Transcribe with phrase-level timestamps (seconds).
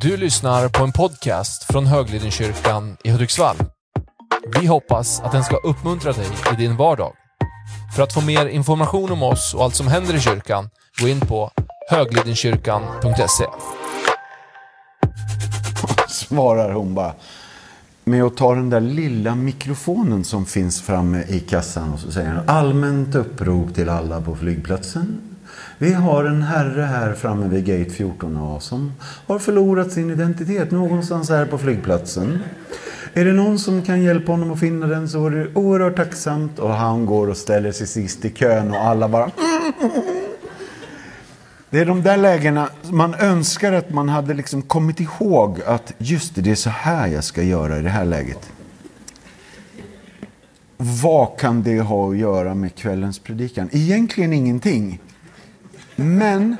[0.00, 3.56] Du lyssnar på en podcast från Höglidenkyrkan i Hudiksvall.
[4.60, 7.12] Vi hoppas att den ska uppmuntra dig i din vardag.
[7.96, 10.68] För att få mer information om oss och allt som händer i kyrkan,
[11.00, 11.50] gå in på
[11.90, 13.44] höglidenkyrkan.se.
[16.08, 17.14] Svarar hon bara
[18.04, 22.32] med att ta den där lilla mikrofonen som finns framme i kassan och så säger
[22.32, 25.20] hon allmänt upprop till alla på flygplatsen.
[25.80, 28.92] Vi har en herre här framme vid gate 14A som
[29.26, 32.38] har förlorat sin identitet någonstans här på flygplatsen.
[33.14, 36.58] Är det någon som kan hjälpa honom att finna den så är det oerhört tacksamt.
[36.58, 39.24] Och han går och ställer sig sist i kön och alla bara...
[39.24, 39.92] Mm.
[41.70, 46.34] Det är de där lägena man önskar att man hade liksom kommit ihåg att just
[46.34, 48.52] det, det är så här jag ska göra i det här läget.
[50.76, 53.68] Vad kan det ha att göra med kvällens predikan?
[53.72, 55.00] Egentligen ingenting.
[56.00, 56.56] Men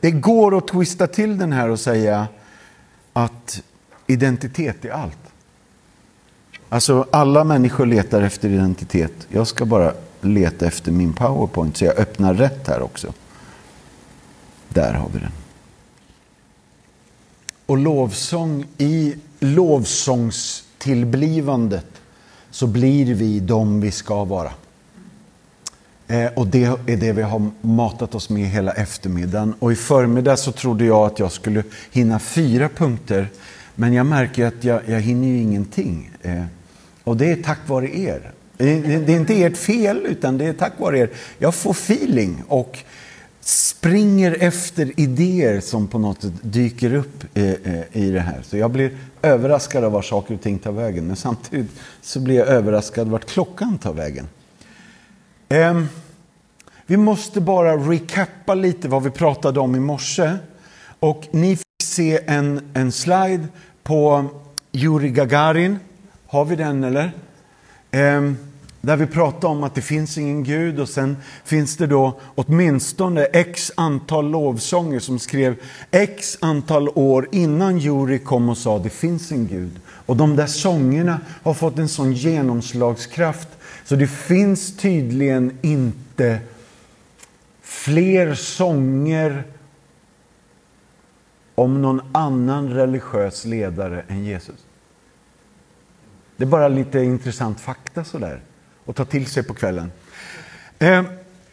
[0.00, 2.28] det går att twista till den här och säga
[3.12, 3.62] att
[4.06, 5.18] identitet är allt.
[6.68, 9.12] Alltså alla människor letar efter identitet.
[9.28, 13.12] Jag ska bara leta efter min powerpoint så jag öppnar rätt här också.
[14.68, 15.32] Där har vi den.
[17.66, 21.86] Och lovsång, i lovsångstillblivandet
[22.50, 24.52] så blir vi de vi ska vara.
[26.10, 29.54] Eh, och det är det vi har matat oss med hela eftermiddagen.
[29.58, 33.28] Och i förmiddag så trodde jag att jag skulle hinna fyra punkter.
[33.74, 36.10] Men jag märker att jag, jag hinner ju ingenting.
[36.22, 36.44] Eh,
[37.04, 38.30] och det är tack vare er.
[38.56, 41.10] Det, det är inte ert fel, utan det är tack vare er.
[41.38, 42.78] Jag får feeling och
[43.40, 47.56] springer efter idéer som på något sätt dyker upp i,
[47.92, 48.42] i det här.
[48.42, 51.06] Så jag blir överraskad av var saker och ting tar vägen.
[51.06, 51.70] Men samtidigt
[52.02, 54.28] så blir jag överraskad vart klockan tar vägen.
[55.54, 55.88] Ehm,
[56.86, 60.36] vi måste bara recappa lite vad vi pratade om i morse.
[61.00, 63.48] Och ni fick se en, en slide
[63.82, 64.24] på
[64.72, 65.78] Yuri Gagarin.
[66.26, 67.12] Har vi den eller?
[67.90, 68.36] Ehm,
[68.80, 73.24] där vi pratar om att det finns ingen Gud och sen finns det då åtminstone
[73.24, 75.56] x antal lovsånger som skrev
[75.90, 79.80] x antal år innan Juri kom och sa det finns en Gud.
[79.86, 83.48] Och de där sångerna har fått en sån genomslagskraft
[83.90, 86.40] så det finns tydligen inte
[87.60, 89.44] fler sånger
[91.54, 94.66] om någon annan religiös ledare än Jesus.
[96.36, 98.40] Det är bara lite intressant fakta sådär
[98.86, 99.92] att ta till sig på kvällen.
[100.78, 101.04] Eh,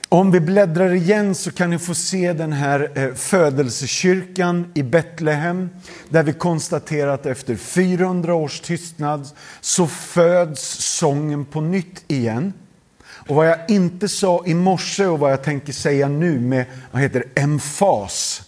[0.09, 5.69] om vi bläddrar igen så kan ni få se den här eh, födelsekyrkan i Betlehem
[6.09, 9.29] där vi konstaterar att efter 400 års tystnad
[9.61, 10.61] så föds
[10.97, 12.53] sången på nytt igen.
[13.01, 17.01] Och vad jag inte sa i morse och vad jag tänker säga nu med vad
[17.01, 18.43] heter emfas.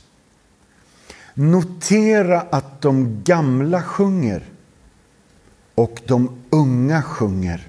[1.34, 4.44] Notera att de gamla sjunger
[5.76, 7.69] och de unga sjunger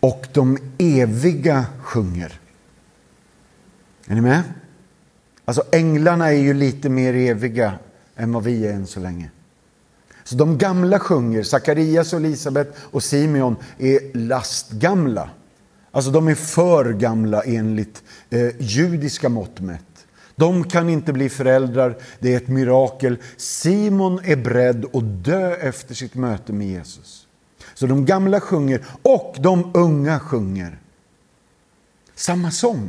[0.00, 2.40] och de eviga sjunger.
[4.06, 4.42] Är ni med?
[5.44, 7.72] Alltså änglarna är ju lite mer eviga
[8.16, 9.30] än vad vi är än så länge.
[10.24, 15.30] Så de gamla sjunger, Sakarias och Elisabet och Simeon är lastgamla.
[15.90, 20.06] Alltså de är för gamla enligt eh, judiska mått mätt.
[20.36, 23.16] De kan inte bli föräldrar, det är ett mirakel.
[23.36, 27.25] Simon är beredd att dö efter sitt möte med Jesus.
[27.76, 30.78] Så de gamla sjunger och de unga sjunger.
[32.14, 32.88] Samma sång.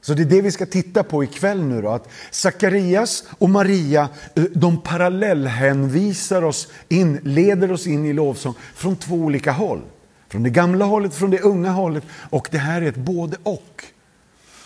[0.00, 1.88] Så det är det vi ska titta på ikväll nu då.
[1.88, 8.96] Att Sakarias och Maria, eh, de parallellhänvisar oss in, leder oss in i lovsång från
[8.96, 9.82] två olika håll.
[10.28, 12.04] Från det gamla hållet, från det unga hållet.
[12.30, 13.84] Och det här är ett både och.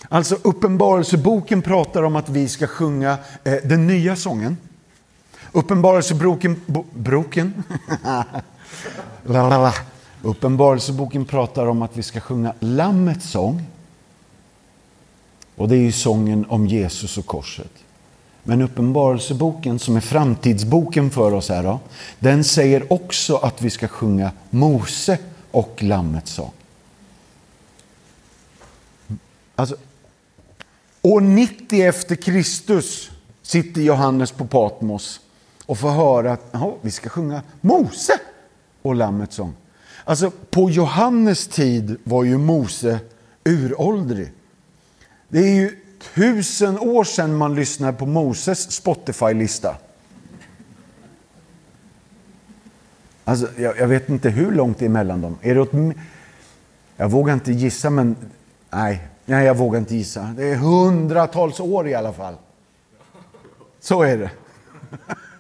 [0.08, 4.56] Alltså Uppenbarelseboken pratar om att vi ska sjunga eh, den nya sången.
[5.52, 6.60] Uppenbarelseboken,
[6.94, 7.62] broken,
[10.22, 13.66] Uppenbarelseboken pratar om att vi ska sjunga Lammets sång.
[15.56, 17.70] Och det är ju sången om Jesus och korset.
[18.42, 21.80] Men Uppenbarelseboken, som är framtidsboken för oss här, då,
[22.18, 25.18] den säger också att vi ska sjunga Mose
[25.50, 26.52] och Lammets sång.
[29.56, 29.76] Alltså,
[31.02, 33.10] år 90 efter Kristus
[33.42, 35.20] sitter Johannes på Patmos
[35.66, 38.20] och får höra att vi ska sjunga Mose
[38.86, 39.54] och Lammets sång.
[40.04, 42.98] Alltså, på Johannes tid var ju Mose
[43.44, 44.32] uråldrig.
[45.28, 45.76] Det är ju
[46.14, 49.76] tusen år sedan man lyssnade på Moses Spotify-lista.
[53.24, 55.38] Alltså, jag, jag, vet inte hur långt det är mellan dem.
[55.42, 55.72] Är det åt,
[56.96, 58.16] jag vågar inte gissa, men
[58.70, 60.34] nej, nej, jag vågar inte gissa.
[60.36, 62.34] Det är hundratals år i alla fall.
[63.80, 64.30] Så är det.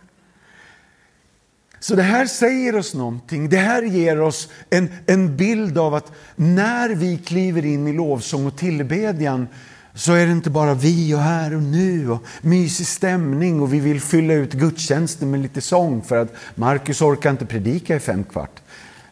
[1.86, 3.48] Så det här säger oss någonting.
[3.48, 8.46] Det här ger oss en, en bild av att när vi kliver in i lovsång
[8.46, 9.48] och tillbedjan
[9.94, 13.80] så är det inte bara vi och här och nu och mysig stämning och vi
[13.80, 18.24] vill fylla ut gudstjänsten med lite sång för att Markus orkar inte predika i fem
[18.24, 18.62] kvart.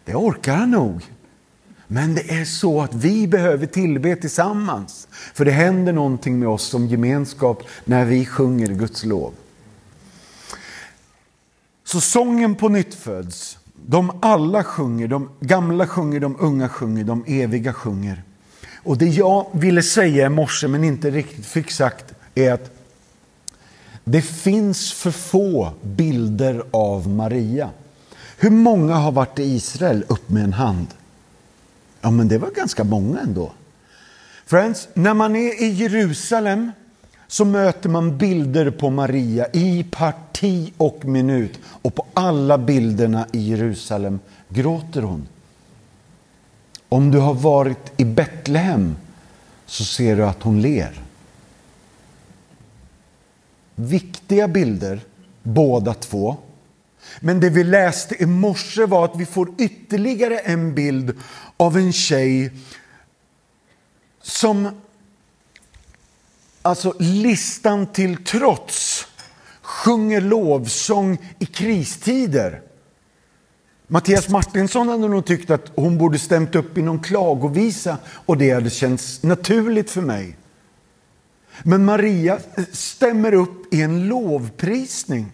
[0.04, 1.02] Det orkar han nog.
[1.86, 5.08] Men det är så att vi behöver tillbe tillsammans.
[5.34, 9.34] För det händer någonting med oss som gemenskap när vi sjunger Guds lov.
[11.94, 13.58] Så sången på nytt föds.
[13.86, 18.22] De alla sjunger, de gamla sjunger, de unga sjunger, de eviga sjunger.
[18.76, 22.70] Och det jag ville säga i morse men inte riktigt fick sagt är att
[24.04, 27.70] det finns för få bilder av Maria.
[28.38, 30.04] Hur många har varit i Israel?
[30.08, 30.86] Upp med en hand.
[32.00, 33.52] Ja, men det var ganska många ändå.
[34.46, 36.72] Friends, när man är i Jerusalem
[37.26, 41.58] så möter man bilder på Maria i parti och minut.
[41.64, 45.28] Och på alla bilderna i Jerusalem gråter hon.
[46.88, 48.96] Om du har varit i Betlehem
[49.66, 51.00] så ser du att hon ler.
[53.74, 55.00] Viktiga bilder,
[55.42, 56.36] båda två.
[57.20, 61.16] Men det vi läste i morse var att vi får ytterligare en bild
[61.56, 62.52] av en tjej
[64.22, 64.68] som,
[66.64, 69.06] alltså listan till trots,
[69.62, 72.62] sjunger lovsång i kristider.
[73.86, 78.50] Mattias Martinsson hade nog tyckt att hon borde stämt upp i någon klagovisa och det
[78.50, 80.36] hade känts naturligt för mig.
[81.62, 85.32] Men Maria eh, stämmer upp i en lovprisning.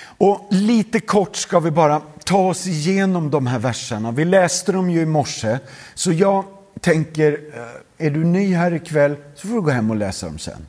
[0.00, 4.10] Och lite kort ska vi bara ta oss igenom de här verserna.
[4.10, 5.58] Vi läste dem ju i morse,
[5.94, 6.44] så jag
[6.80, 10.38] tänker, eh, är du ny här ikväll så får du gå hem och läsa dem
[10.38, 10.66] sen.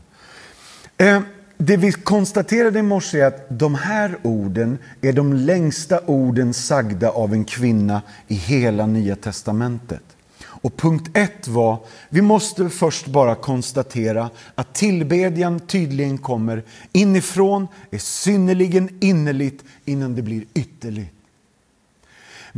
[0.97, 1.21] Eh,
[1.57, 7.09] det vi konstaterade i morse är att de här orden är de längsta orden sagda
[7.09, 10.03] av en kvinna i hela Nya Testamentet.
[10.41, 11.77] Och punkt ett var,
[12.09, 20.21] vi måste först bara konstatera att tillbedjan tydligen kommer inifrån, är synnerligen innerligt innan det
[20.21, 21.18] blir ytterligt.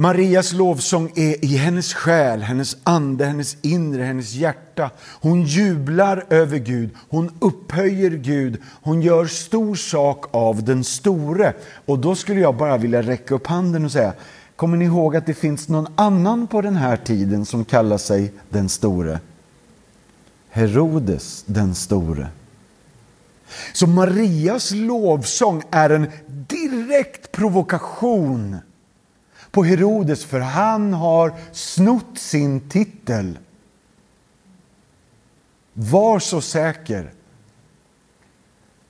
[0.02, 4.90] Marias lovsång är i hennes själ, hennes ande, hennes inre, hennes hjärta.
[5.22, 11.54] Hon jublar över Gud, hon upphöjer Gud, hon gör stor sak av den store.
[11.86, 14.14] Och då skulle jag bara vilja räcka upp handen och säga,
[14.56, 18.34] kommer ni ihåg att det finns någon annan på den här tiden som kallar sig
[18.50, 19.20] den store?
[20.50, 22.28] Herodes den store.
[23.74, 28.58] Så Marias lovsång är en direkt provokation
[29.52, 33.40] på Herodes för han har snott sin titel.
[35.74, 37.12] Var så säker.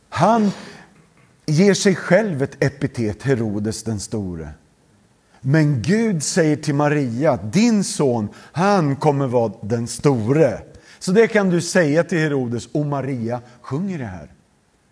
[0.09, 0.51] Han
[1.45, 4.49] ger sig själv ett epitet, Herodes den store.
[5.41, 10.61] Men Gud säger till Maria, din son, han kommer vara den store.
[10.99, 14.31] Så det kan du säga till Herodes och Maria sjunger det här.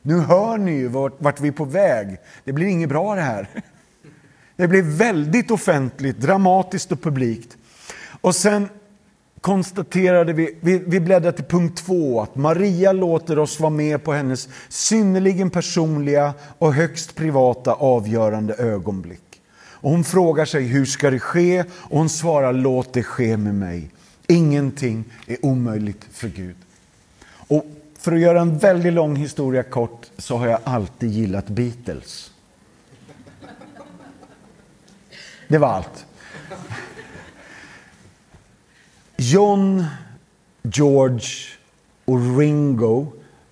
[0.01, 2.18] Nu hör ni ju vart, vart vi är på väg.
[2.44, 3.50] Det blir inget bra det här.
[4.60, 7.58] Det blev väldigt offentligt, dramatiskt och publikt.
[8.22, 8.70] Och sen
[9.42, 14.14] konstaterade vi, vi, vi bläddrar till punkt två, att Maria låter oss vara med på
[14.14, 19.42] hennes synnerligen personliga och högst privata avgörande ögonblick.
[19.58, 21.63] Och hon frågar sig hur ska det ske?
[21.72, 23.89] Och hon svarar låt det ske med mig.
[24.28, 26.56] Ingenting är omöjligt för Gud.
[27.32, 27.66] Och
[28.00, 32.32] för att göra en väldigt lång historia kort så har jag alltid gillat Beatles.
[35.50, 36.06] Det var allt.
[39.18, 39.86] John,
[40.62, 41.27] George
[42.06, 43.08] och Ringo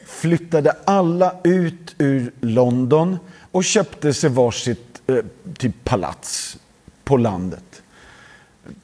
[0.05, 3.17] flyttade alla ut ur London
[3.51, 5.15] och köpte sig varsitt eh,
[5.57, 6.57] typ palats
[7.03, 7.81] på landet.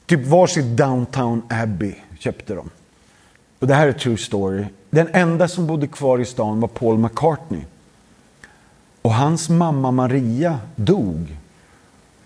[0.06, 2.70] Typ varsitt Downtown Abbey köpte de.
[3.60, 4.66] Och det här är true story.
[4.90, 7.62] Den enda som bodde kvar i stan var Paul McCartney.
[9.02, 11.38] Och hans mamma Maria dog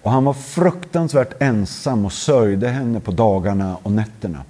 [0.07, 4.43] och han var fruktansvärt ensam och sörjde henne på dagarna och nätterna.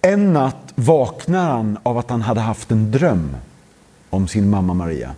[0.00, 3.36] En natt vaknar han av att han hade haft en dröm
[4.10, 5.14] om sin mamma Maria.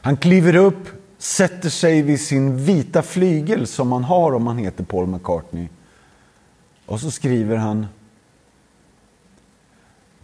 [0.00, 4.84] Han kliver upp, sätter sig vid sin vita flygel som han har om han heter
[4.84, 5.68] Paul McCartney.
[6.86, 7.86] Och så skriver han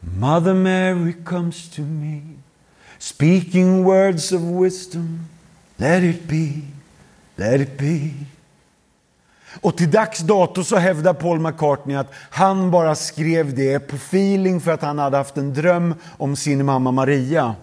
[0.01, 2.21] Mother Mary comes to me
[2.99, 5.21] speaking words of wisdom
[5.77, 6.61] Let it be,
[7.37, 8.11] let it be.
[9.61, 14.61] Och till dags dato så hävdar Paul McCartney att han bara skrev det på feeling
[14.61, 17.55] för att han hade haft en dröm om sin mamma Maria.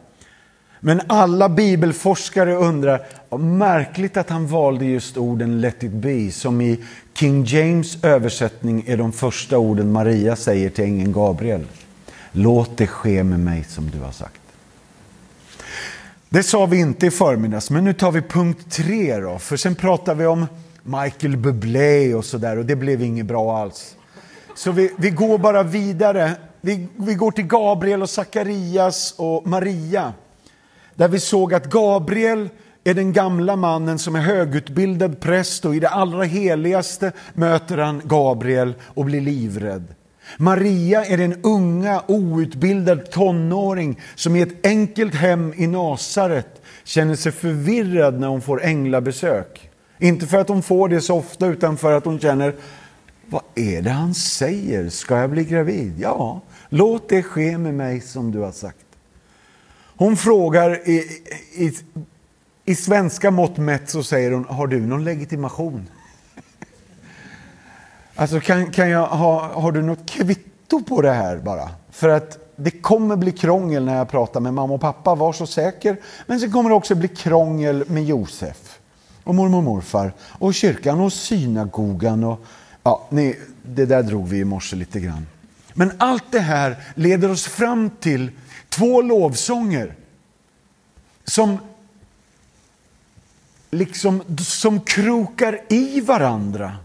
[0.79, 3.05] Men alla bibelforskare undrar,
[3.37, 8.97] märkligt att han valde just orden Let it be, som i King James översättning är
[8.97, 11.65] de första orden Maria säger till ängeln Gabriel.
[12.31, 14.40] Låt det ske med mig som du har sagt.
[16.33, 19.75] Det sa vi inte i förmiddags, men nu tar vi punkt tre då, för sen
[19.75, 20.47] pratar vi om
[20.83, 23.95] Michael Bublé och sådär och det blev inget bra alls.
[24.55, 26.31] Så vi, vi går bara vidare.
[26.61, 30.13] Vi, vi går till Gabriel och Sakarias och Maria.
[30.95, 32.49] Där vi såg att Gabriel
[32.83, 38.01] är den gamla mannen som är högutbildad präst och i det allra heligaste möter han
[38.05, 39.95] Gabriel och blir livrädd.
[40.37, 47.31] Maria är den unga outbildad tonåring som i ett enkelt hem i Nasaret känner sig
[47.31, 49.69] förvirrad när hon får änglabesök.
[49.99, 52.55] Inte för att hon får det så ofta utan för att hon känner
[53.25, 54.89] vad är det han säger?
[54.89, 55.93] Ska jag bli gravid?
[55.99, 58.85] Ja, låt det ske med mig som du har sagt.
[59.97, 61.21] Hon frågar, i,
[61.55, 61.71] i,
[62.65, 65.87] i svenska mått mätt så säger hon, har du någon legitimation?
[68.15, 71.69] Alltså kan, kan jag ha, har du något kvitto på det här bara?
[71.91, 75.47] För att det kommer bli krångel när jag pratar med mamma och pappa, var så
[75.47, 75.97] säker.
[76.25, 78.79] Men sen kommer det också bli krångel med Josef
[79.23, 82.23] och mormor och morfar och kyrkan och synagogan.
[82.23, 82.45] Och,
[82.83, 85.27] ja, ni, det där drog vi i morse lite grann.
[85.73, 88.31] Men allt det här leder oss fram till
[88.69, 89.95] två lovsånger
[91.25, 91.57] som
[93.71, 96.77] liksom som krokar i varandra.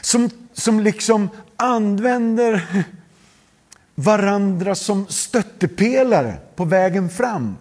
[0.00, 2.84] Som, som liksom använder
[3.94, 7.56] varandra som stöttepelare på vägen fram.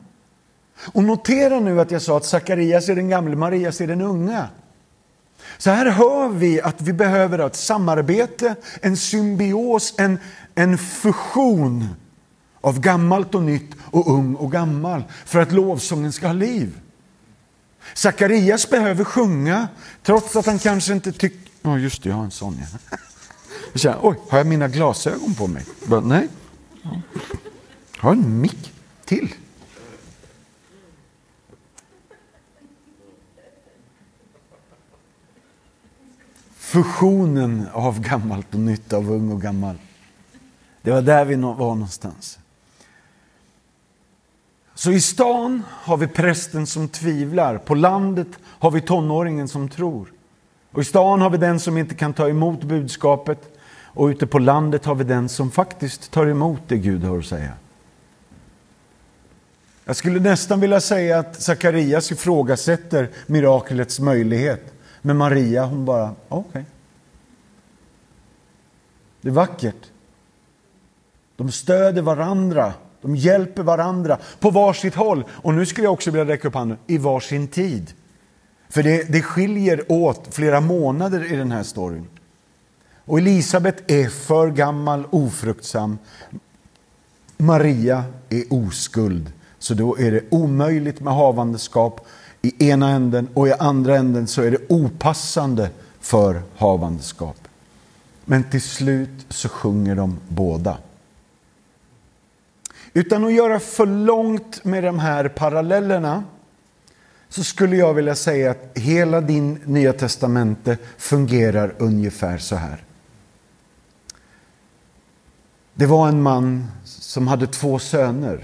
[0.93, 4.47] Och notera nu att jag sa att Sakarias är den gamle, Marias är den unga.
[5.57, 10.19] Så här hör vi att vi behöver ett samarbete, en symbios, en,
[10.55, 11.87] en fusion
[12.61, 16.79] av gammalt och nytt och ung och gammal för att lovsången ska ha liv.
[17.93, 19.67] Sakarias behöver sjunga
[20.03, 21.50] trots att han kanske inte tycker...
[21.61, 22.57] Ja, just det, jag har en sån.
[22.59, 22.97] Ja.
[23.71, 25.65] Jag känner, Oj, har jag mina glasögon på mig?
[25.85, 26.27] Bara, nej.
[27.95, 28.73] Jag har en mick
[29.05, 29.33] till.
[36.55, 39.75] Fusionen av gammalt och nytt, av ung och gammal.
[40.81, 42.39] Det var där vi var någonstans.
[44.73, 50.11] Så i stan har vi prästen som tvivlar, på landet har vi tonåringen som tror.
[50.71, 53.57] Och i stan har vi den som inte kan ta emot budskapet
[53.93, 57.25] och ute på landet har vi den som faktiskt tar emot det Gud har att
[57.25, 57.53] säga.
[59.85, 64.73] Jag skulle nästan vilja säga att Sakarias ifrågasätter miraklets möjlighet.
[65.01, 66.49] Men Maria, hon bara, okej.
[66.49, 66.63] Okay.
[69.21, 69.91] Det är vackert.
[71.35, 75.23] De stöder varandra, de hjälper varandra på varsitt håll.
[75.29, 77.93] Och nu skulle jag också vilja räcka upp handen, i varsin tid.
[78.71, 82.07] För det, det skiljer åt flera månader i den här storyn.
[83.05, 85.97] Och Elisabet är för gammal, ofruktsam.
[87.37, 89.33] Maria är oskuld.
[89.59, 92.07] Så då är det omöjligt med havandeskap
[92.41, 97.47] i ena änden och i andra änden så är det opassande för havandeskap.
[98.25, 100.77] Men till slut så sjunger de båda.
[102.93, 106.23] Utan att göra för långt med de här parallellerna
[107.31, 112.83] så skulle jag vilja säga att hela din Nya Testamente fungerar ungefär så här.
[115.73, 118.43] Det var en man som hade två söner.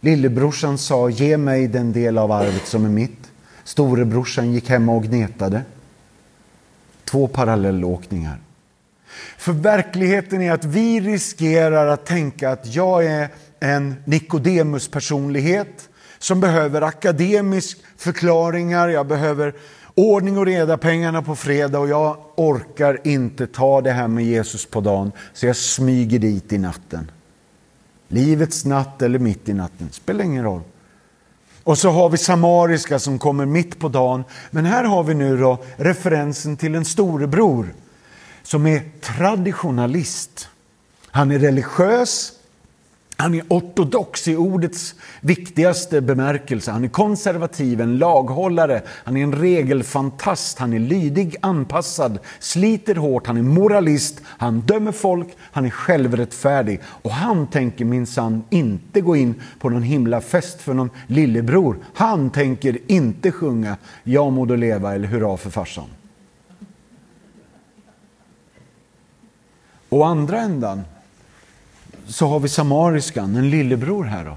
[0.00, 3.32] Lillebrorsan sa, ge mig den del av arvet som är mitt.
[3.64, 5.62] Storebrorsan gick hem och gnetade.
[7.04, 8.38] Två parallellåkningar.
[9.38, 13.28] För verkligheten är att vi riskerar att tänka att jag är
[13.60, 15.88] en Nikodemus personlighet
[16.24, 19.54] som behöver akademisk förklaringar, jag behöver
[19.94, 24.66] ordning och reda, pengarna på fredag och jag orkar inte ta det här med Jesus
[24.66, 27.10] på dagen så jag smyger dit i natten.
[28.08, 30.60] Livets natt eller mitt i natten, spelar ingen roll.
[31.64, 34.24] Och så har vi samariska som kommer mitt på dagen.
[34.50, 37.74] Men här har vi nu då referensen till en storebror
[38.42, 40.48] som är traditionalist.
[41.06, 42.32] Han är religiös,
[43.16, 46.70] han är ortodox i ordets viktigaste bemärkelse.
[46.70, 53.26] Han är konservativ, en laghållare, han är en regelfantast, han är lydig, anpassad, sliter hårt,
[53.26, 56.80] han är moralist, han dömer folk, han är självrättfärdig.
[56.84, 61.78] Och han tänker minsann inte gå in på någon himla fest för någon lillebror.
[61.94, 65.88] Han tänker inte sjunga ”Ja må du leva eller Hurra för farsan.
[69.88, 70.82] Å andra ändan
[72.06, 74.36] så har vi samariskan, en lillebror här då.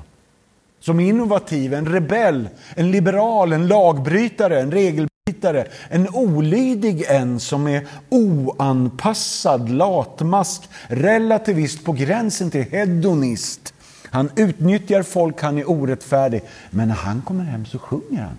[0.80, 5.68] Som är innovativ, en rebell, en liberal, en lagbrytare, en regelbrytare.
[5.90, 13.74] En olydig en som är oanpassad, latmask, relativist på gränsen till hedonist.
[14.10, 16.42] Han utnyttjar folk, han är orättfärdig.
[16.70, 18.38] Men när han kommer hem så sjunger han.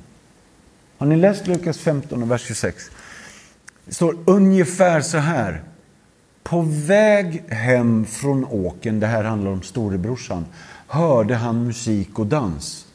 [0.99, 2.91] Har ni läst Lukas 15 vers 26?
[3.85, 5.63] Det står ungefär så här.
[6.49, 10.47] På väg hem från åken, det här handlar om storebrorsan,
[10.87, 12.87] hörde han musik och dans.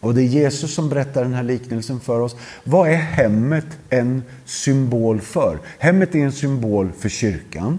[0.00, 2.36] Och det är Jesus som berättar den här liknelsen för oss.
[2.64, 5.58] Vad är hemmet en symbol för?
[5.78, 7.78] Hemmet är en symbol för kyrkan.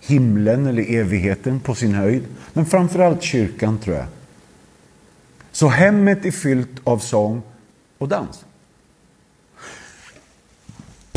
[0.00, 2.24] Himlen eller evigheten på sin höjd.
[2.52, 4.06] Men framförallt kyrkan tror jag.
[5.52, 7.42] Så hemmet är fyllt av sång
[7.98, 8.44] och dans.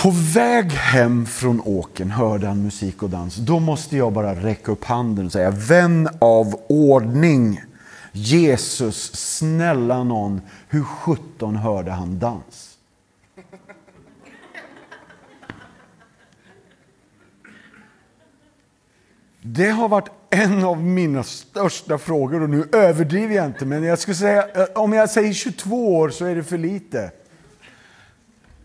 [0.01, 3.35] På väg hem från åken hörde han musik och dans.
[3.35, 7.61] Då måste jag bara räcka upp handen och säga, vän av ordning.
[8.11, 12.77] Jesus, snälla någon, hur sjutton hörde han dans?
[19.41, 23.99] Det har varit en av mina största frågor och nu överdriver jag inte, men jag
[23.99, 27.11] skulle säga, eh, om jag säger 22 år så är det för lite.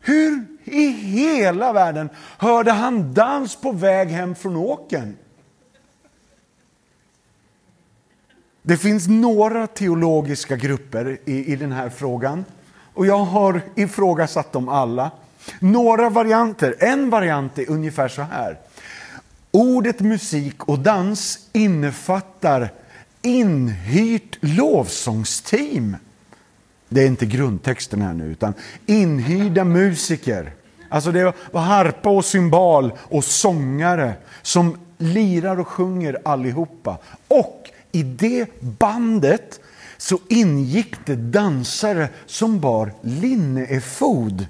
[0.02, 5.16] Hur i hela världen hörde han dans på väg hem från åken?
[8.62, 12.44] Det finns några teologiska grupper i, i den här frågan
[12.94, 15.11] och jag har ifrågasatt dem alla.
[15.61, 18.59] Några varianter, en variant är ungefär så här.
[19.50, 22.73] Ordet musik och dans innefattar
[23.23, 25.97] inhyrt lovsångsteam.
[26.92, 28.54] Det är inte grundtexten här nu, utan
[28.87, 30.52] inhyrda musiker.
[30.88, 36.98] Alltså det var harpa och symbal och sångare som lirar och sjunger allihopa.
[37.28, 39.61] Och i det bandet
[39.98, 44.46] så ingick det dansare som bar linneefod.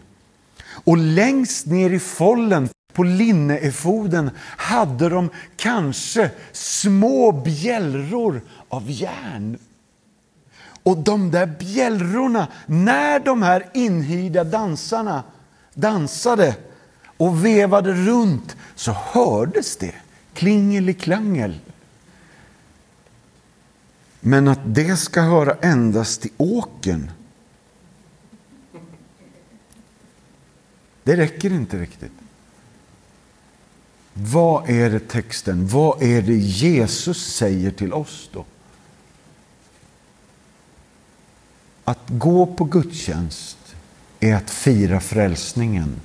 [0.85, 9.59] Och längst ner i follen på linneefoden hade de kanske små bjällror av järn.
[10.83, 15.23] Och de där bjällrorna, när de här inhyrda dansarna
[15.75, 16.57] dansade
[17.17, 19.95] och vevade runt så hördes det
[20.35, 21.59] klingeliklangel.
[24.21, 27.11] Men att det ska höra endast i åken
[31.05, 32.13] det räcker inte riktigt.
[34.15, 38.45] Vad är det texten, vad är det Jesus säger till oss då?
[41.85, 43.59] Att gå på gudstjänst
[44.21, 46.01] är att fira frälsningen.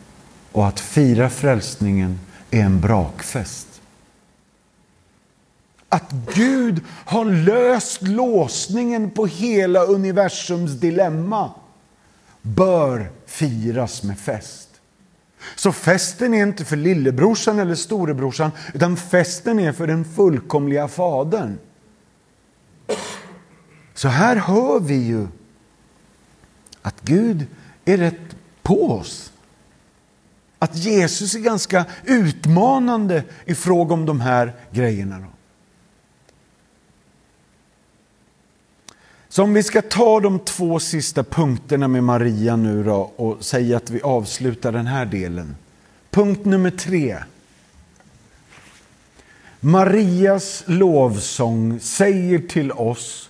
[0.52, 2.20] Och att fira frälsningen
[2.52, 3.68] är en brakfest.
[5.90, 11.52] Att Gud har löst låsningen på hela universums dilemma
[12.42, 14.68] bör firas med fest.
[15.56, 21.58] Så festen är inte för lillebrorsan eller storebrorsan, utan festen är för den fullkomliga fadern.
[23.94, 25.28] Så här hör vi ju
[26.82, 27.46] att Gud
[27.86, 29.32] är rätt på oss.
[30.60, 35.20] Att Jesus är ganska utmanande i fråga om de här grejerna.
[35.20, 35.28] Då.
[39.30, 43.78] Så om vi ska ta de två sista punkterna med Maria nu då och säga
[43.78, 45.56] att vi avslutar den här delen.
[46.12, 47.18] Punkt nummer tre.
[49.60, 53.27] Marias lovsång säger till oss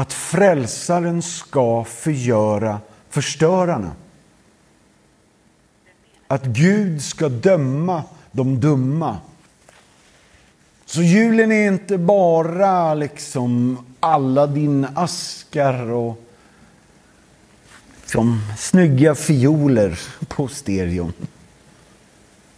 [0.00, 3.92] att frälsaren ska förgöra förstörarna.
[6.26, 9.18] Att Gud ska döma de dumma.
[10.84, 16.24] Så julen är inte bara liksom alla din askar och
[18.06, 21.12] som snygga fioler på stereon.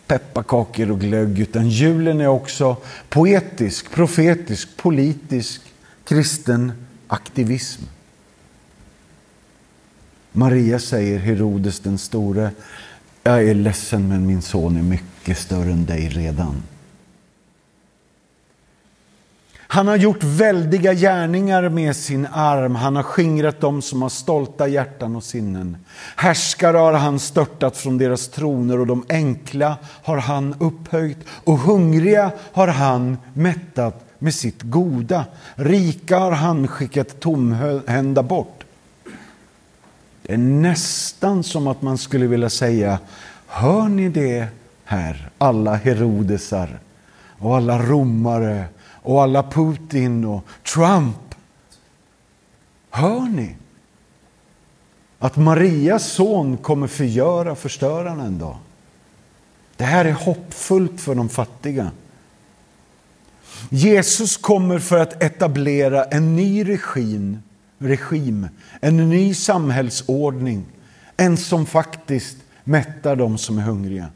[0.06, 1.38] Pepparkakor och glögg.
[1.38, 2.76] Utan julen är också
[3.08, 5.62] poetisk, profetisk, politisk,
[6.04, 6.72] kristen
[7.12, 7.82] aktivism.
[10.32, 12.50] Maria säger Herodes den store,
[13.22, 16.62] jag är ledsen men min son är mycket större än dig redan.
[19.58, 22.74] Han har gjort väldiga gärningar med sin arm.
[22.74, 25.76] Han har skingrat dem som har stolta hjärtan och sinnen.
[26.16, 32.32] Härskare har han störtat från deras troner och de enkla har han upphöjt och hungriga
[32.52, 35.24] har han mättat med sitt goda.
[35.54, 38.64] Rika har han skickat tomhända bort.
[40.22, 42.98] Det är nästan som att man skulle vilja säga
[43.46, 44.46] Hör ni det
[44.84, 46.78] här, alla Herodesar
[47.38, 48.64] och alla romare
[49.02, 51.34] och alla Putin och Trump?
[52.90, 53.56] Hör ni
[55.18, 58.56] att Marias son kommer förgöra förstörarna en dag?
[59.76, 61.90] Det här är hoppfullt för de fattiga.
[63.70, 67.38] Jesus kommer för att etablera en ny regim,
[67.78, 68.48] regim
[68.80, 70.64] en ny samhällsordning.
[71.16, 74.08] En som faktiskt mättar de som är hungriga.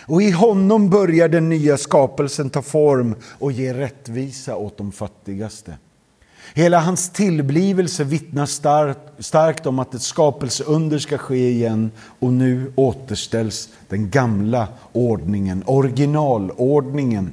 [0.00, 5.74] Och i honom börjar den nya skapelsen ta form och ge rättvisa åt de fattigaste.
[6.54, 12.72] Hela hans tillblivelse vittnar starkt, starkt om att ett skapelseunder ska ske igen och nu
[12.74, 17.32] återställs den gamla ordningen, originalordningen.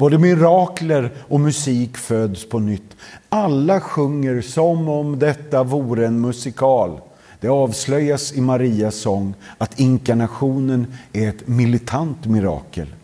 [0.00, 2.96] Både mirakler och musik föds på nytt.
[3.28, 7.00] Alla sjunger som om detta vore en musikal.
[7.40, 12.94] Det avslöjas i Marias sång att inkarnationen är ett militant mirakel.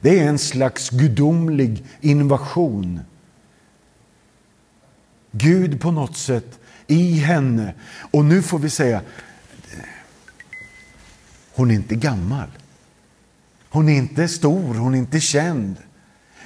[0.00, 3.00] Det är en slags gudomlig invasion.
[5.30, 7.74] Gud på något sätt i henne.
[8.10, 9.00] Och nu får vi säga,
[11.54, 12.48] hon är inte gammal.
[13.70, 15.76] Hon är inte stor, hon är inte känd.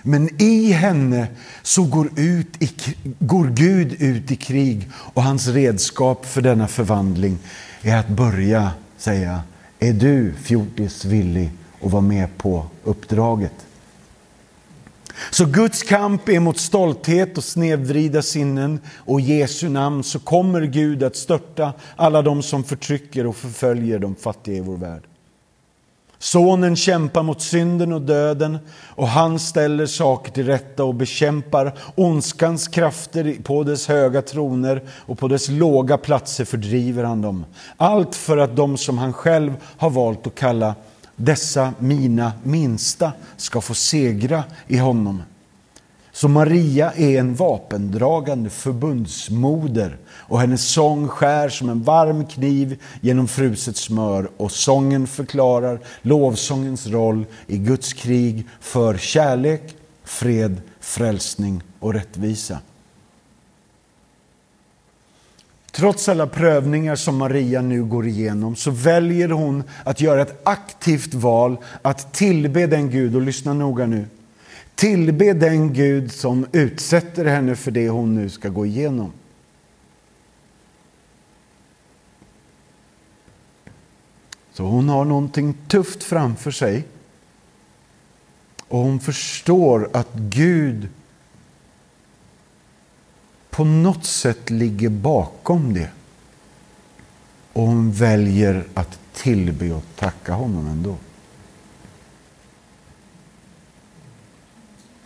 [0.03, 1.27] Men i henne
[1.63, 2.71] så går, ut i,
[3.19, 7.39] går Gud ut i krig och hans redskap för denna förvandling
[7.83, 9.43] är att börja säga,
[9.79, 11.51] är du fjortis villig
[11.83, 13.67] att vara med på uppdraget?
[15.31, 20.63] Så Guds kamp är mot stolthet och snedvrida sinnen och i Jesu namn så kommer
[20.63, 25.03] Gud att störta alla de som förtrycker och förföljer de fattiga i vår värld.
[26.25, 28.59] Sonen kämpar mot synden och döden
[28.89, 35.19] och han ställer saker till rätta och bekämpar ondskans krafter på dess höga troner och
[35.19, 37.45] på dess låga platser fördriver han dem.
[37.77, 40.75] Allt för att de som han själv har valt att kalla
[41.17, 45.23] dessa mina minsta ska få segra i honom.
[46.15, 53.29] Så Maria är en vapendragande förbundsmoder och hennes sång skär som en varm kniv genom
[53.29, 61.95] fruset smör och sången förklarar lovsångens roll i Guds krig för kärlek, fred, frälsning och
[61.95, 62.59] rättvisa.
[65.73, 71.15] Trots alla prövningar som Maria nu går igenom så väljer hon att göra ett aktivt
[71.15, 74.07] val att tillbe den Gud, och lyssna noga nu,
[74.75, 79.13] tillbe den Gud som utsätter henne för det hon nu ska gå igenom.
[84.53, 86.85] Så hon har någonting tufft framför sig.
[88.69, 90.89] Och hon förstår att Gud
[93.51, 95.91] på något sätt ligger bakom det.
[97.53, 100.97] Och hon väljer att tillbe och tacka honom ändå.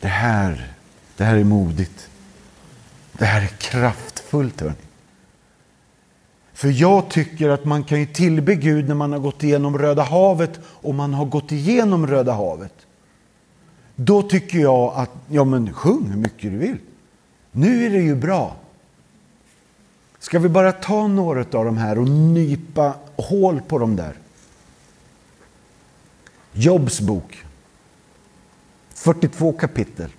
[0.00, 0.72] Det här,
[1.16, 2.08] det här är modigt.
[3.12, 4.60] Det här är kraftfullt.
[4.60, 4.74] Hörni.
[6.58, 10.02] För jag tycker att man kan ju tillbe Gud när man har gått igenom Röda
[10.02, 12.72] havet och man har gått igenom Röda havet.
[13.94, 16.78] Då tycker jag att, ja men sjung hur mycket du vill.
[17.52, 18.56] Nu är det ju bra.
[20.18, 24.14] Ska vi bara ta några av de här och nypa hål på dem där?
[26.52, 27.44] Jobs bok.
[28.98, 30.10] 42 kapitel.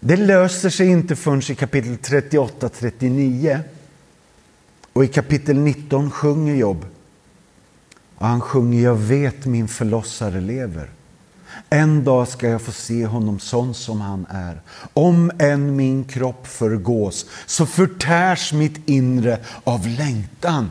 [0.00, 3.60] Det löser sig inte förrän i kapitel 38-39.
[4.92, 6.84] Och i kapitel 19 sjunger Job
[8.14, 10.90] Och han sjunger Jag vet min förlossare lever.
[11.70, 14.60] En dag ska jag få se honom sån som han är.
[14.94, 20.70] Om än min kropp förgås så förtärs mitt inre av längtan.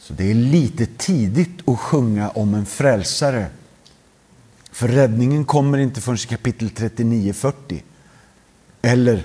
[0.00, 3.46] Så det är lite tidigt att sjunga om en frälsare.
[4.78, 7.82] För räddningen kommer inte förrän i kapitel 39-40.
[8.82, 9.24] Eller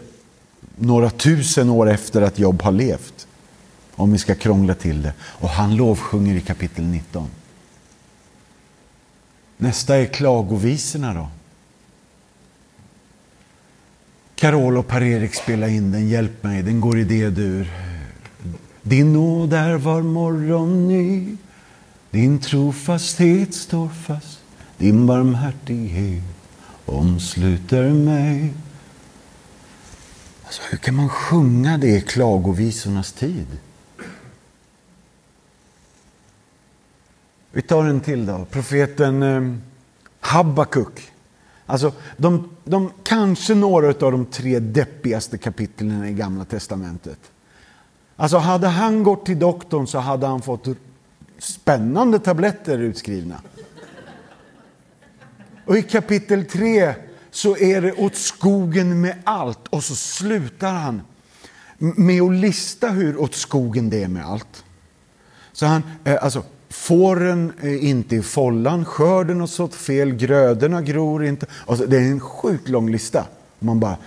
[0.75, 3.27] några tusen år efter att Job har levt.
[3.95, 5.13] Om vi ska krångla till det.
[5.21, 7.27] Och han lovsjunger i kapitel 19.
[9.57, 11.29] Nästa är klagovisorna då.
[14.35, 17.73] Carol och Per-Erik spelar in den, hjälp mig, den går i D-dur.
[18.81, 21.37] Din nåd är var morgon ny,
[22.11, 24.42] din trofasthet står fast,
[24.84, 26.24] din barmhärtighet
[26.86, 28.54] omsluter mig.
[30.43, 33.48] Alltså, hur kan man sjunga det i klagovisornas tid?
[37.52, 38.46] Vi tar en till då.
[38.52, 39.56] Profeten eh,
[40.19, 41.12] Habakuk.
[41.65, 47.19] Alltså, de, de, kanske några av de tre deppigaste kapitlen i Gamla Testamentet.
[48.15, 50.67] Alltså hade han gått till doktorn så hade han fått
[51.39, 53.41] spännande tabletter utskrivna.
[55.65, 56.93] Och i kapitel 3
[57.32, 61.02] så är det åt skogen med allt och så slutar han
[61.78, 64.63] med att lista hur åt skogen det är med allt.
[65.54, 71.26] Så han, eh, alltså, fåren är inte i follan, skörden har sått fel, grödorna gror
[71.26, 71.45] inte.
[71.67, 73.26] Alltså, det är en sjukt lång lista.
[73.60, 73.97] Man bara...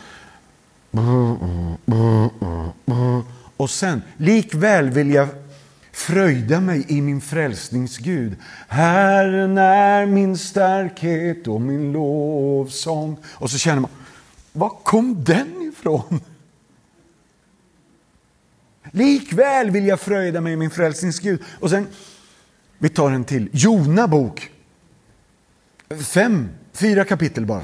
[3.57, 5.29] Och sen, likväl vill jag
[5.97, 8.37] fröjda mig i min frälsningsgud.
[8.69, 13.19] Herren är min starkhet och min lovsång.
[13.25, 13.91] Och så känner man,
[14.53, 16.21] var kom den ifrån?
[18.91, 21.43] Likväl vill jag fröjda mig i min frälsningsgud.
[21.61, 21.87] Och sen,
[22.79, 23.49] vi tar en till.
[23.53, 24.51] Jona bok.
[26.15, 27.63] Fem, fyra kapitel bara.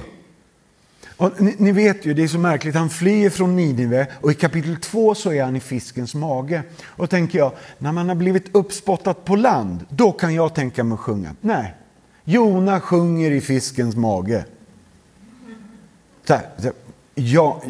[1.23, 4.35] Och ni, ni, vet ju, det är så märkligt, han flyr från Ninive och i
[4.35, 6.63] kapitel två så är han i fiskens mage.
[6.85, 10.95] Och tänker jag, när man har blivit uppspottat på land, då kan jag tänka mig
[10.95, 11.35] att sjunga.
[11.41, 11.75] Nej,
[12.25, 14.45] Jona sjunger i fiskens mage.
[16.25, 16.73] Så här, så här,
[17.15, 17.63] ja,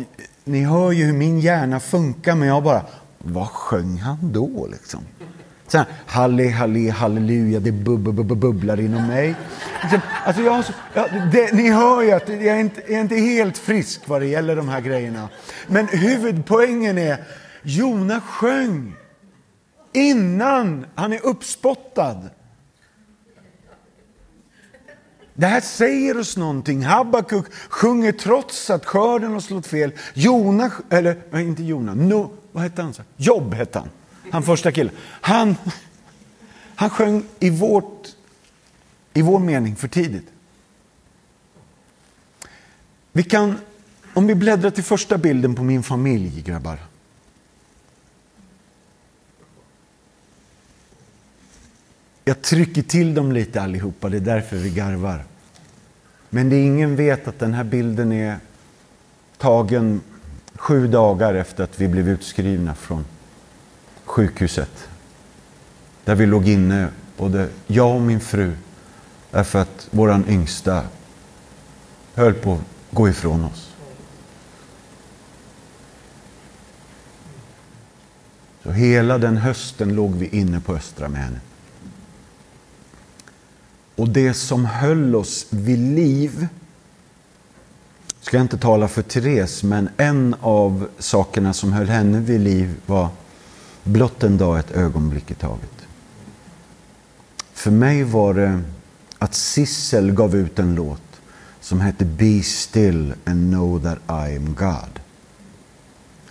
[0.44, 2.82] ni hör ju hur min hjärna funkar, men jag bara,
[3.18, 5.00] vad sjöng han då liksom?
[5.72, 9.34] Så här, halli, halli, halleluja, det bub, bub, bub, bubblar inom mig.
[9.82, 13.16] Liksom, alltså jag, ja, det, ni hör ju att jag är, inte, jag är inte
[13.16, 15.28] helt frisk vad det gäller de här grejerna.
[15.66, 17.24] Men huvudpoängen är,
[17.62, 18.96] Jona sjöng
[19.92, 22.30] innan han är uppspottad.
[25.34, 26.84] Det här säger oss någonting.
[26.84, 29.92] Habakuk sjunger trots att skörden har slått fel.
[30.14, 32.94] Jona, eller inte Jona, no, vad hette han?
[33.16, 33.88] Jobb hette han.
[34.32, 34.94] Han första killen.
[35.00, 35.56] Han,
[36.74, 38.08] han sjöng i, vårt,
[39.14, 40.26] i vår mening för tidigt.
[43.12, 43.58] Vi kan,
[44.14, 46.78] om vi bläddrar till första bilden på min familj, grabbar.
[52.24, 55.24] Jag trycker till dem lite allihopa, det är därför vi garvar.
[56.30, 58.36] Men det ingen vet att den här bilden är
[59.38, 60.00] tagen
[60.54, 63.04] sju dagar efter att vi blev utskrivna från
[64.12, 64.88] sjukhuset.
[66.04, 68.52] Där vi låg inne, både jag och min fru,
[69.30, 70.84] därför att vår yngsta
[72.14, 73.72] höll på att gå ifrån oss.
[78.62, 81.40] Så hela den hösten låg vi inne på Östra med henne.
[83.96, 86.46] Och det som höll oss vid liv,
[88.20, 92.74] ska jag inte tala för Therese, men en av sakerna som höll henne vid liv
[92.86, 93.08] var
[93.84, 95.86] blott en dag, ett ögonblick i taget.
[97.52, 98.62] För mig var det
[99.18, 101.02] att Sissel gav ut en låt
[101.60, 105.00] som hette Be still and know that I am God.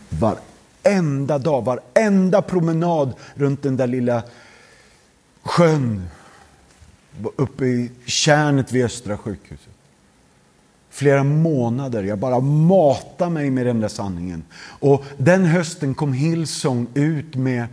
[0.10, 4.24] Varenda dag, varenda promenad runt den där lilla
[5.44, 6.08] sjön
[7.36, 9.71] uppe i kärnet vid Östra sjukhuset.
[10.92, 14.44] Flera månader, jag bara matade mig med den där sanningen.
[14.64, 17.66] Och den hösten kom Hillsong ut med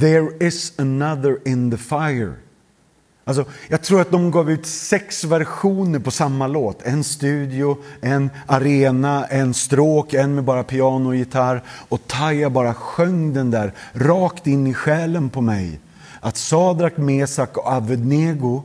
[0.00, 2.32] There is another in the fire.
[3.24, 6.82] Alltså, jag tror att de gav ut sex versioner på samma låt.
[6.82, 11.62] En studio, en arena, en stråk, en med bara piano och gitarr.
[11.88, 15.80] Och Taja bara sjöng den där rakt in i själen på mig
[16.20, 18.62] att Sadrak, Mesak och Avednego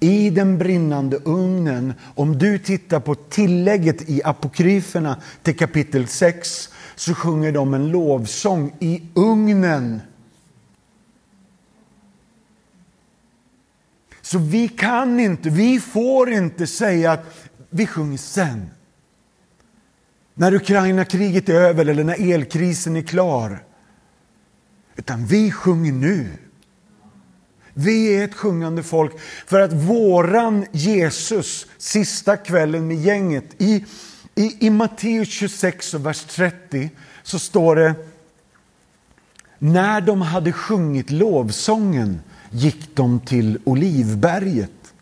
[0.00, 7.14] i den brinnande ugnen, om du tittar på tillägget i apokryferna till kapitel 6, så
[7.14, 10.00] sjunger de en lovsång i ugnen.
[14.22, 18.70] Så vi kan inte, vi får inte säga att vi sjunger sen.
[20.34, 23.64] När Ukraina-kriget är över eller när elkrisen är klar.
[24.96, 26.28] Utan vi sjunger nu.
[27.80, 29.12] Vi är ett sjungande folk
[29.46, 33.84] för att våran Jesus, sista kvällen med gänget, i,
[34.34, 36.90] i, i Matteus 26 och vers 30
[37.22, 37.94] så står det
[39.58, 44.94] när de hade sjungit lovsången gick de till Olivberget.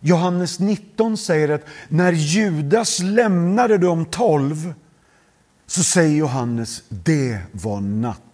[0.00, 4.74] Johannes 19 säger att när Judas lämnade de tolv
[5.66, 8.31] så säger Johannes, det var natt.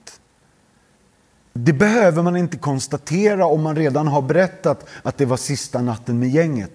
[1.69, 6.19] Det behöver man inte konstatera om man redan har berättat att det var sista natten
[6.19, 6.73] med gänget.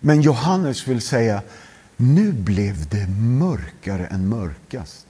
[0.00, 1.42] Men Johannes vill säga,
[1.96, 5.06] nu blev det mörkare än mörkast.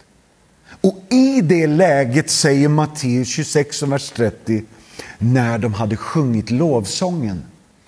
[0.80, 4.64] Och i det läget säger Matteus 26, vers 30,
[5.18, 7.42] när de hade sjungit lovsången.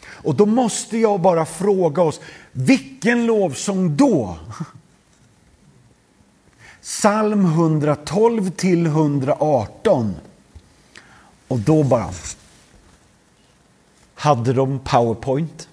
[0.07, 2.21] Och då måste jag bara fråga oss,
[2.53, 4.37] vilken lovsång då?
[6.83, 10.15] Psalm 112 till 118.
[11.53, 12.11] Och då bara...
[14.15, 15.69] Hade de powerpoint?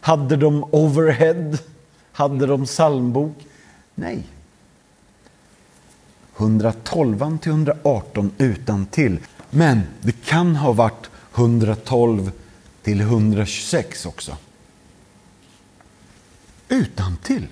[0.00, 1.58] Hade de overhead?
[2.12, 3.46] Hade de psalmbok?
[3.94, 4.26] Nej.
[6.36, 9.18] 112 till 118 utan till.
[9.50, 12.30] Men det kan ha varit 112
[12.82, 14.36] till 126 också.
[16.68, 17.46] Utan till.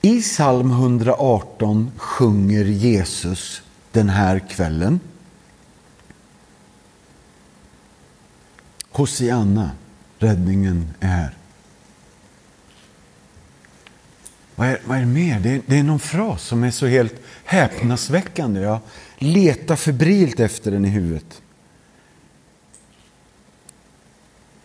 [0.00, 3.62] I psalm 118 sjunger Jesus
[3.96, 5.00] den här kvällen.
[8.90, 9.70] Hosianna,
[10.18, 11.34] räddningen är här.
[14.54, 15.40] Vad är, vad är det mer?
[15.40, 18.60] Det är, det är någon fras som är så helt häpnadsväckande.
[18.60, 18.78] Jag
[19.18, 21.42] letar febrilt efter den i huvudet.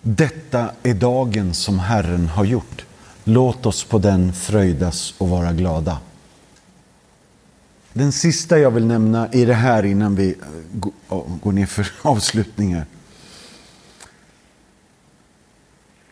[0.02, 2.86] Detta är dagen som Herren har gjort.
[3.24, 6.00] Låt oss på den fröjdas och vara glada.
[7.94, 10.30] Den sista jag vill nämna i det här innan vi
[11.10, 12.86] eh, går ner för avslutningar.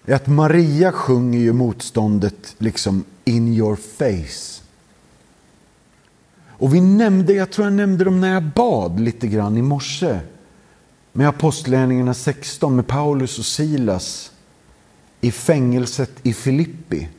[0.05, 4.63] är att Maria sjunger ju motståndet liksom in your face.
[6.47, 10.19] Och vi nämnde, jag tror jag nämnde dem när jag bad lite grann i morse.
[11.11, 14.31] Med Apostlagärningarna 16 med Paulus och Silas
[15.21, 17.09] i fängelset i Filippi.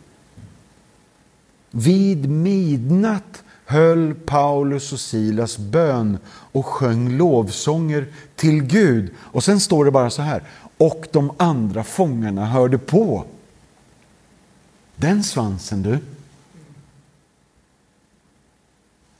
[1.70, 8.06] Vid midnatt höll Paulus och Silas bön och sjöng lovsånger
[8.36, 9.14] till Gud.
[9.18, 10.42] Och sen står det bara så här.
[10.78, 13.24] Och de andra fångarna hörde på.
[14.96, 15.98] Den svansen du.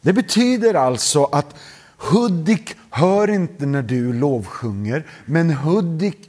[0.01, 1.55] Det betyder alltså att
[1.97, 6.29] Hudik hör inte när du lovsjunger, men Hudik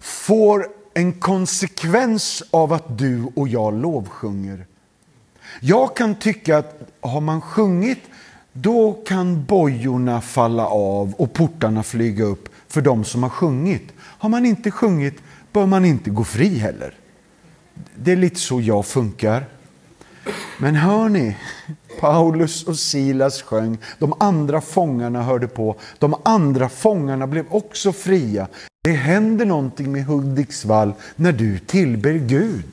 [0.00, 4.66] får en konsekvens av att du och jag lovsjunger.
[5.60, 7.98] Jag kan tycka att har man sjungit,
[8.52, 13.92] då kan bojorna falla av och portarna flyga upp för de som har sjungit.
[13.98, 16.94] Har man inte sjungit bör man inte gå fri heller.
[17.94, 19.44] Det är lite så jag funkar.
[20.58, 21.36] Men hör ni,
[22.00, 28.48] Paulus och Silas sjöng, de andra fångarna hörde på, de andra fångarna blev också fria.
[28.84, 32.64] Det händer någonting med Hudiksvall när du tillber Gud.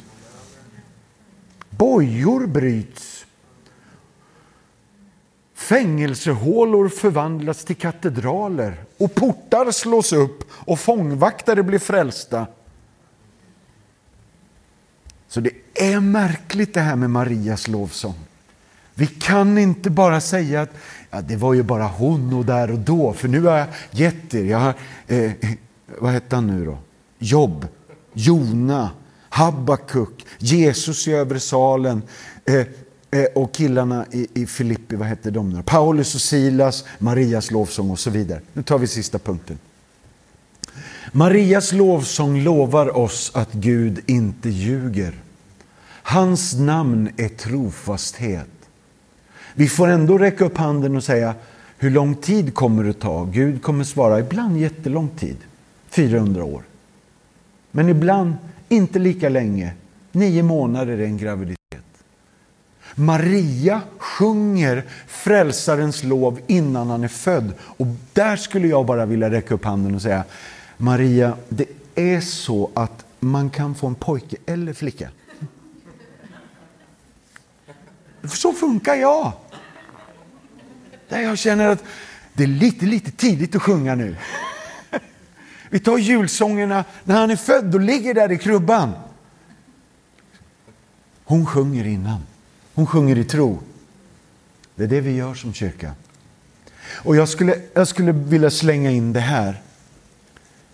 [1.79, 3.25] Bojor bryts.
[5.55, 12.47] Fängelsehålor förvandlas till katedraler och portar slås upp och fångvaktare blir frälsta.
[15.27, 18.15] Så det är märkligt det här med Marias lovsång.
[18.93, 20.73] Vi kan inte bara säga att
[21.09, 24.33] ja, det var ju bara hon och där och då, för nu har jag gett
[24.33, 24.45] er.
[24.45, 24.73] Jag har,
[25.07, 25.31] eh,
[25.99, 26.77] vad hette han nu då?
[27.19, 27.67] Jobb,
[28.13, 28.89] Jona,
[29.39, 32.01] Habakuk, Jesus i övre salen
[32.45, 32.67] eh,
[33.11, 35.63] eh, och killarna i, i Filippi, vad hette de nu?
[35.63, 38.41] Paulus och Silas, Marias lovsång och så vidare.
[38.53, 39.59] Nu tar vi sista punkten.
[41.11, 45.13] Marias lovsång lovar oss att Gud inte ljuger.
[45.87, 48.49] Hans namn är trofasthet.
[49.53, 51.35] Vi får ändå räcka upp handen och säga
[51.77, 53.23] hur lång tid kommer det ta?
[53.23, 55.37] Gud kommer svara ibland jättelång tid,
[55.89, 56.63] 400 år.
[57.71, 58.35] Men ibland
[58.69, 59.73] inte lika länge,
[60.11, 61.59] nio månader är en graviditet.
[62.95, 67.53] Maria sjunger frälsarens lov innan han är född.
[67.61, 70.23] Och där skulle jag bara vilja räcka upp handen och säga
[70.77, 75.09] Maria, det är så att man kan få en pojke eller flicka.
[78.23, 79.31] Så funkar jag.
[81.09, 81.83] Där jag känner att
[82.33, 84.15] det är lite, lite tidigt att sjunga nu.
[85.69, 88.91] Vi tar julsångerna när han är född och ligger där i krubban.
[91.23, 92.21] Hon sjunger innan.
[92.73, 93.59] Hon sjunger i tro.
[94.75, 95.93] Det är det vi gör som kyrka.
[96.91, 99.61] Och jag skulle, jag skulle vilja slänga in det här.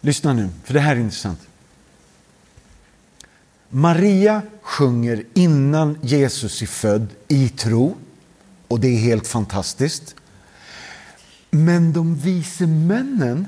[0.02, 1.40] Lyssna nu, för det här är intressant.
[3.70, 7.96] Maria sjunger innan Jesus är född i tro.
[8.68, 10.16] Och det är helt fantastiskt.
[11.52, 13.48] Men de vise männen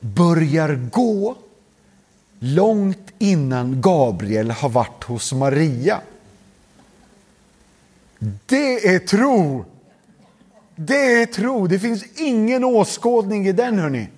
[0.00, 1.36] börjar gå
[2.38, 6.00] långt innan Gabriel har varit hos Maria.
[8.46, 9.64] Det är tro!
[10.76, 11.66] Det är tro.
[11.66, 14.08] Det finns ingen åskådning i den, hörni.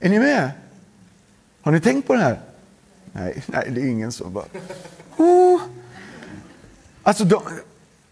[0.00, 0.50] Är ni med?
[1.60, 2.40] Har ni tänkt på det här?
[3.12, 4.44] Nej, nej det är ingen som bara...
[5.16, 5.60] Oh.
[7.02, 7.42] Alltså, de,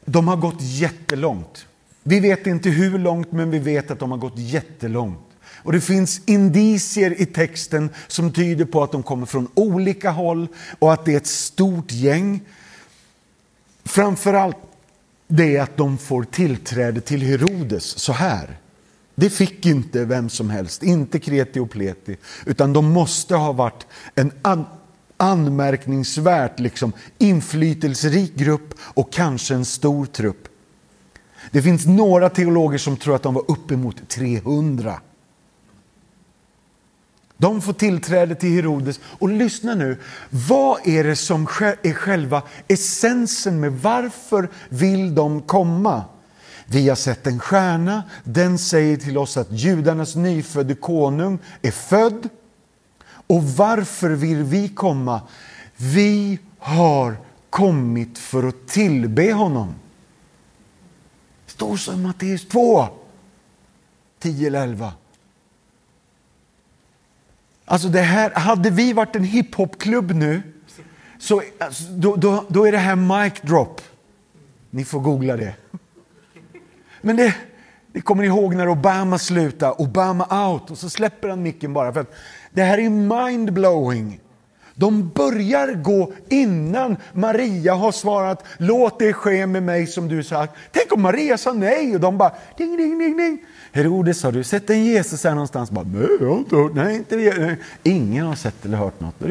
[0.04, 1.66] de har gått jättelångt.
[2.02, 5.27] Vi vet inte hur långt, men vi vet att de har gått jättelångt.
[5.62, 10.48] Och det finns indicier i texten som tyder på att de kommer från olika håll
[10.78, 12.40] och att det är ett stort gäng.
[13.84, 14.56] Framförallt
[15.26, 18.58] det att de får tillträde till Herodes så här.
[19.14, 23.86] Det fick inte vem som helst, inte kreti och pleti, utan de måste ha varit
[24.14, 24.64] en an
[25.20, 30.48] anmärkningsvärt liksom, inflytelserik grupp och kanske en stor trupp.
[31.50, 35.00] Det finns några teologer som tror att de var uppemot 300.
[37.40, 39.00] De får tillträde till Herodes.
[39.18, 39.98] Och lyssna nu,
[40.30, 41.42] vad är det som
[41.82, 46.04] är själva essensen med varför vill de komma?
[46.66, 52.28] Vi har sett en stjärna, den säger till oss att judarnas nyfödde konung är född.
[53.26, 55.20] Och varför vill vi komma?
[55.76, 57.16] Vi har
[57.50, 59.74] kommit för att tillbe honom.
[61.46, 62.88] Det står så i Matteus 2,
[64.18, 64.92] 10 eller 11.
[67.70, 70.42] Alltså det här, hade vi varit en hiphopklubb nu,
[71.18, 73.80] så alltså, då, då, då, är det här mic drop.
[74.70, 75.54] Ni får googla det.
[77.00, 77.34] Men det,
[77.92, 81.92] det kommer ni ihåg när Obama slutade, Obama out, och så släpper han micken bara.
[81.92, 82.14] För att
[82.50, 84.20] det här är mindblowing.
[84.74, 90.54] De börjar gå innan Maria har svarat låt det ske med mig som du sagt.
[90.72, 93.44] Tänk om Maria sa nej och de bara ding, ding, ding, ding.
[93.72, 95.70] Herodes, har du sett en Jesus här någonstans?
[95.70, 96.74] Bara, nej, jag har inte hört.
[96.74, 97.56] Nej, inte det.
[97.82, 99.22] Ingen har sett eller hört något.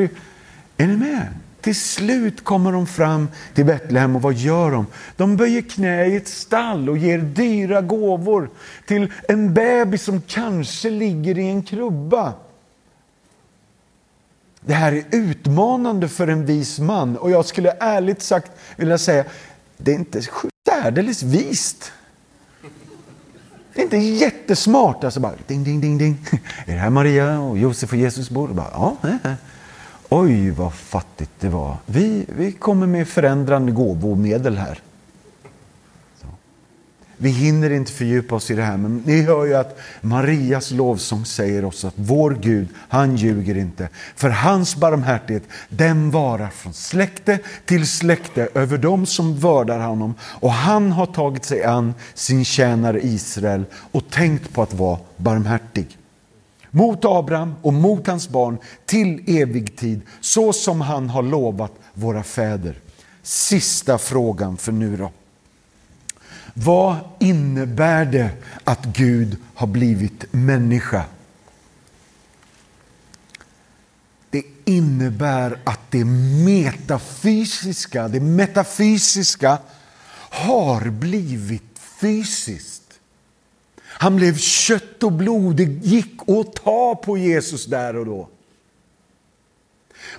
[0.78, 1.28] Är ni med?
[1.62, 4.86] Till slut kommer de fram till Betlehem och vad gör de?
[5.16, 8.50] De böjer knä i ett stall och ger dyra gåvor
[8.86, 12.34] till en bebis som kanske ligger i en krubba.
[14.62, 19.24] Det här är utmanande för en vis man och jag skulle ärligt sagt vilja säga,
[19.78, 20.22] det är inte
[20.70, 21.92] särdeles vist.
[23.78, 25.04] Det är inte jättesmart.
[25.04, 26.18] Alltså bara ding, ding, ding, ding.
[26.66, 28.48] Är det här Maria och Josef och Jesus bor?
[28.48, 28.96] Bara, ja,
[30.10, 31.78] Oj, vad fattigt det var.
[31.86, 34.80] Vi, vi kommer med förändrande gåvomedel här.
[37.20, 41.26] Vi hinner inte fördjupa oss i det här, men ni hör ju att Marias lovsång
[41.26, 43.89] säger oss att vår Gud, han ljuger inte.
[44.15, 50.15] För hans barmhärtighet, den varar från släkte till släkte över dem som vördar honom.
[50.22, 55.97] Och han har tagit sig an sin tjänare Israel och tänkt på att vara barmhärtig.
[56.72, 62.24] Mot Abraham och mot hans barn till evig tid, så som han har lovat våra
[62.24, 62.80] fäder.
[63.24, 65.11] Sista frågan för nu då.
[66.60, 68.30] Vad innebär det
[68.64, 71.05] att Gud har blivit människa?
[74.30, 76.05] Det innebär att det
[76.45, 79.58] metafysiska, det metafysiska
[80.30, 82.99] har blivit fysiskt.
[83.80, 88.30] Han blev kött och blod, det gick att ta på Jesus där och då.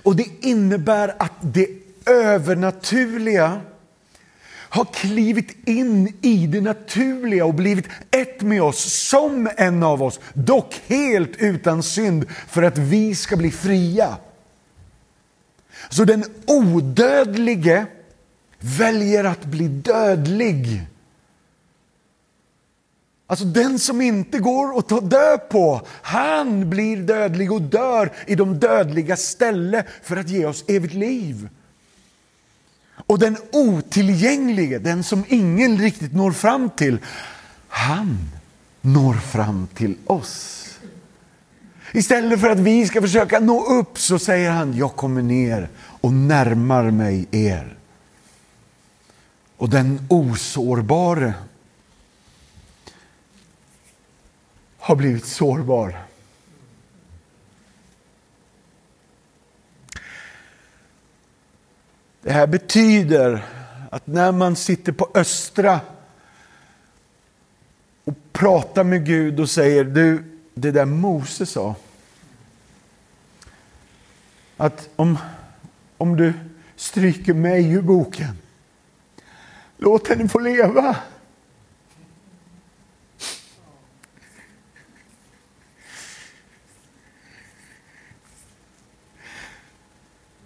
[0.03, 1.67] Och det innebär att det
[2.05, 3.61] övernaturliga
[4.69, 10.19] har klivit in i det naturliga och blivit ett med oss som en av oss,
[10.33, 14.17] dock helt utan synd för att vi ska bli fria.
[15.89, 17.85] Så den odödlige
[18.59, 20.81] väljer att bli dödlig.
[23.27, 28.35] Alltså den som inte går att ta död på, han blir dödlig och dör i
[28.35, 31.49] de dödliga ställe för att ge oss evigt liv.
[33.05, 36.99] Och den otillgänglige, den som ingen riktigt når fram till,
[37.67, 38.17] han
[38.81, 40.55] når fram till oss.
[41.91, 46.13] Istället för att vi ska försöka nå upp så säger han, jag kommer ner och
[46.13, 47.75] närmar mig er.
[49.57, 51.33] Och den osårbare
[54.79, 56.08] har blivit sårbar.
[62.21, 63.45] Det här betyder
[63.89, 65.79] att när man sitter på Östra
[68.03, 71.75] och pratar med Gud och säger du, det där Mose sa.
[74.57, 75.17] Att om,
[75.97, 76.33] om du
[76.75, 78.37] stryker mig ur boken,
[79.77, 80.95] låt henne få leva.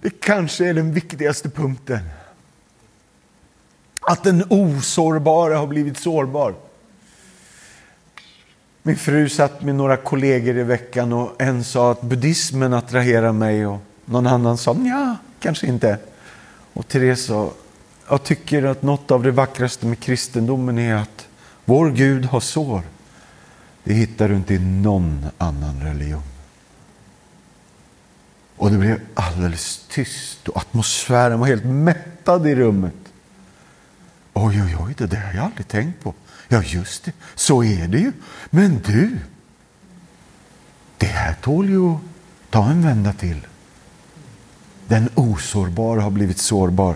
[0.04, 2.00] Det kanske är den viktigaste punkten.
[4.02, 6.56] Att den osårbara har blivit sårbar.
[8.82, 13.66] Min fru satt med några kollegor i veckan och en sa att buddhismen attraherar mig
[13.66, 15.98] och någon annan sa ja, kanske inte.
[16.74, 17.52] Och Therese sa,
[18.10, 21.28] jag tycker att något av det vackraste med kristendomen är att
[21.66, 22.82] vår Gud har sår.
[23.84, 26.33] Det hittar du inte i någon annan religion.
[28.64, 32.94] Och det blev alldeles tyst och atmosfären var helt mättad i rummet.
[34.34, 36.14] Oj, oj, oj, det där har jag aldrig tänkt på.
[36.48, 38.12] Ja, just det, så är det ju.
[38.50, 39.20] Men du,
[40.98, 42.00] det här tål ju att
[42.50, 43.48] ta en vända till.
[44.88, 46.96] Den osårbara har blivit sårbar.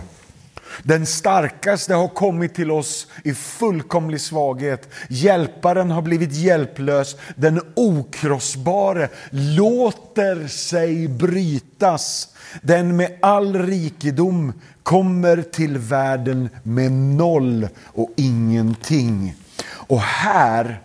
[0.84, 4.90] Den starkaste har kommit till oss i fullkomlig svaghet.
[5.10, 7.16] Hjälparen har blivit hjälplös.
[7.36, 12.28] Den okrossbare låter sig brytas.
[12.62, 14.54] Den med all rikedom
[14.84, 19.36] kommer till världen med noll och ingenting.
[19.70, 20.82] Och här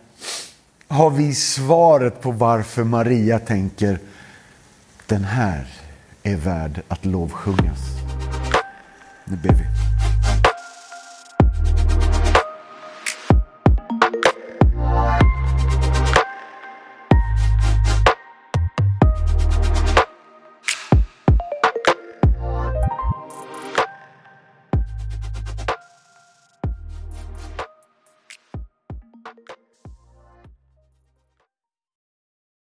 [0.89, 3.99] har vi svaret på varför Maria tänker
[5.07, 5.67] den här
[6.23, 8.02] är värd att lovsjungas.
[9.33, 9.82] Nu ber vi.